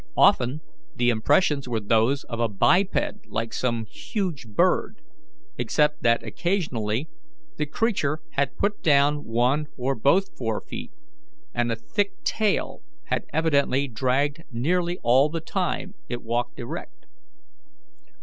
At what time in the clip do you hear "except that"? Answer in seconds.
5.59-6.23